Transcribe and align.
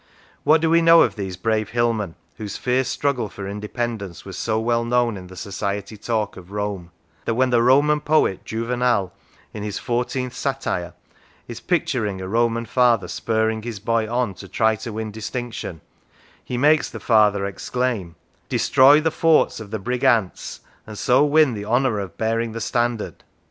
What 0.43 0.61
do 0.61 0.69
we 0.71 0.81
know 0.81 1.03
of 1.03 1.15
these 1.15 1.37
brave 1.37 1.69
hillmen, 1.69 2.15
whose 2.37 2.57
fierce 2.57 2.87
struggle 2.87 3.29
for 3.29 3.47
independence 3.47 4.25
was 4.25 4.35
so 4.35 4.59
well 4.59 4.83
known 4.83 5.15
in 5.15 5.27
the 5.27 5.35
Society 5.35 5.95
talk 5.95 6.37
of 6.37 6.49
Rome, 6.49 6.89
that 7.25 7.35
when 7.35 7.51
the 7.51 7.61
Roman 7.61 8.01
poet 8.01 8.43
Juvenal, 8.43 9.13
in 9.53 9.61
his 9.61 9.77
fourteenth 9.77 10.33
satire, 10.33 10.95
is 11.47 11.59
picturing 11.59 12.19
a 12.19 12.27
Roman 12.27 12.65
father 12.65 13.07
spurring 13.07 13.61
his 13.61 13.79
boy 13.79 14.11
on 14.11 14.33
to 14.41 14.47
try 14.47 14.75
to 14.77 14.91
win 14.93 15.11
distinction, 15.11 15.81
he 16.43 16.57
makes 16.57 16.89
the 16.89 16.99
father 16.99 17.45
exclaim:" 17.45 18.15
Destroy 18.49 19.01
the 19.01 19.11
forts 19.11 19.59
of 19.59 19.69
the 19.69 19.77
Brigantes, 19.77 20.61
and 20.87 20.97
so 20.97 21.23
win 21.23 21.53
the 21.53 21.65
honour 21.65 21.99
of 21.99 22.17
bearing 22.17 22.53
the 22.53 22.59
Standard 22.59 23.23